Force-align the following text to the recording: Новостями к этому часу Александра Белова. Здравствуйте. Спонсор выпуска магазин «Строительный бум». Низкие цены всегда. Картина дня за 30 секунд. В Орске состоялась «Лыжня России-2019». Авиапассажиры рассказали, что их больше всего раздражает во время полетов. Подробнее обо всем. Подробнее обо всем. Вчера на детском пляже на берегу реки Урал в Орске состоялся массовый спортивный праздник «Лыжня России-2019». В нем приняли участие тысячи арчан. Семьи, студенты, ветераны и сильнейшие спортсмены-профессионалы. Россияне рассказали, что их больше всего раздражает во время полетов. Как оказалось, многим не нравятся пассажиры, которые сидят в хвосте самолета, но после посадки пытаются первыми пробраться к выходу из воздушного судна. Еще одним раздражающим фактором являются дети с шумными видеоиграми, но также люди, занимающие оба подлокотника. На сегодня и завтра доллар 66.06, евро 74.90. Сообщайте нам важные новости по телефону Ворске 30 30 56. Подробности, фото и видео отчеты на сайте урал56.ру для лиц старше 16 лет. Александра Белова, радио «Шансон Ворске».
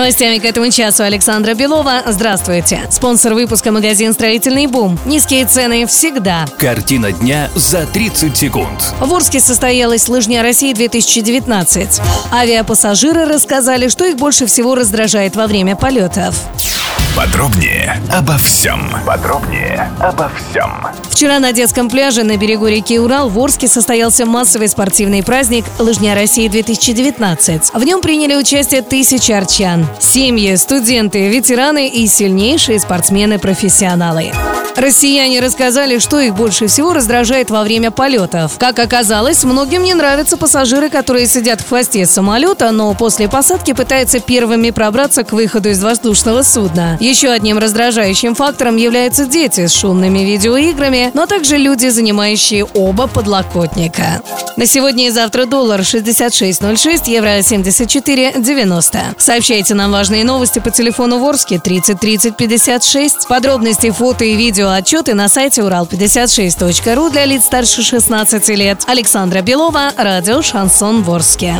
Новостями 0.00 0.38
к 0.38 0.46
этому 0.46 0.70
часу 0.70 1.02
Александра 1.02 1.52
Белова. 1.52 2.02
Здравствуйте. 2.06 2.80
Спонсор 2.90 3.34
выпуска 3.34 3.70
магазин 3.70 4.14
«Строительный 4.14 4.66
бум». 4.66 4.98
Низкие 5.04 5.44
цены 5.44 5.84
всегда. 5.86 6.46
Картина 6.58 7.12
дня 7.12 7.50
за 7.54 7.84
30 7.84 8.34
секунд. 8.34 8.94
В 8.98 9.12
Орске 9.12 9.40
состоялась 9.40 10.08
«Лыжня 10.08 10.42
России-2019». 10.42 12.00
Авиапассажиры 12.32 13.26
рассказали, 13.26 13.88
что 13.88 14.06
их 14.06 14.16
больше 14.16 14.46
всего 14.46 14.74
раздражает 14.74 15.36
во 15.36 15.46
время 15.46 15.76
полетов. 15.76 16.34
Подробнее 17.16 18.00
обо 18.12 18.38
всем. 18.38 18.90
Подробнее 19.04 19.90
обо 20.00 20.30
всем. 20.30 20.86
Вчера 21.10 21.38
на 21.38 21.52
детском 21.52 21.90
пляже 21.90 22.22
на 22.22 22.36
берегу 22.36 22.66
реки 22.66 22.98
Урал 22.98 23.28
в 23.28 23.38
Орске 23.38 23.68
состоялся 23.68 24.24
массовый 24.24 24.68
спортивный 24.68 25.22
праздник 25.22 25.64
«Лыжня 25.78 26.14
России-2019». 26.14 27.78
В 27.78 27.84
нем 27.84 28.00
приняли 28.00 28.36
участие 28.36 28.82
тысячи 28.82 29.32
арчан. 29.32 29.86
Семьи, 29.98 30.54
студенты, 30.56 31.28
ветераны 31.28 31.88
и 31.88 32.06
сильнейшие 32.06 32.78
спортсмены-профессионалы. 32.78 34.32
Россияне 34.80 35.40
рассказали, 35.40 35.98
что 35.98 36.18
их 36.20 36.34
больше 36.34 36.66
всего 36.66 36.94
раздражает 36.94 37.50
во 37.50 37.62
время 37.64 37.90
полетов. 37.90 38.52
Как 38.56 38.78
оказалось, 38.78 39.44
многим 39.44 39.82
не 39.82 39.92
нравятся 39.92 40.38
пассажиры, 40.38 40.88
которые 40.88 41.26
сидят 41.26 41.60
в 41.60 41.68
хвосте 41.68 42.06
самолета, 42.06 42.70
но 42.70 42.94
после 42.94 43.28
посадки 43.28 43.74
пытаются 43.74 44.20
первыми 44.20 44.70
пробраться 44.70 45.22
к 45.22 45.32
выходу 45.32 45.68
из 45.68 45.82
воздушного 45.82 46.42
судна. 46.42 46.96
Еще 46.98 47.28
одним 47.28 47.58
раздражающим 47.58 48.34
фактором 48.34 48.76
являются 48.78 49.26
дети 49.26 49.66
с 49.66 49.74
шумными 49.74 50.20
видеоиграми, 50.20 51.10
но 51.12 51.26
также 51.26 51.58
люди, 51.58 51.88
занимающие 51.88 52.64
оба 52.64 53.06
подлокотника. 53.06 54.22
На 54.56 54.64
сегодня 54.64 55.08
и 55.08 55.10
завтра 55.10 55.44
доллар 55.44 55.80
66.06, 55.80 57.02
евро 57.10 57.38
74.90. 57.38 58.98
Сообщайте 59.18 59.74
нам 59.74 59.92
важные 59.92 60.24
новости 60.24 60.58
по 60.58 60.70
телефону 60.70 61.18
Ворске 61.18 61.58
30 61.58 62.00
30 62.00 62.36
56. 62.36 63.28
Подробности, 63.28 63.90
фото 63.90 64.24
и 64.24 64.34
видео 64.34 64.69
отчеты 64.76 65.14
на 65.14 65.28
сайте 65.28 65.62
урал56.ру 65.62 67.10
для 67.10 67.24
лиц 67.24 67.44
старше 67.44 67.82
16 67.82 68.48
лет. 68.50 68.82
Александра 68.86 69.42
Белова, 69.42 69.92
радио 69.96 70.42
«Шансон 70.42 71.02
Ворске». 71.02 71.56